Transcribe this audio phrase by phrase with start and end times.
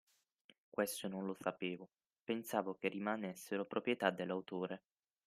[0.67, 1.87] Questo non lo sapevo,
[2.23, 4.81] pensavo che rimanessero proprietà dell'autore.